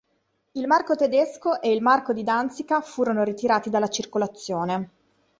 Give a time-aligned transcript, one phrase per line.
[0.53, 4.89] Il marco tedesco e il marco di Danzica furono ritirati dalla circolazione.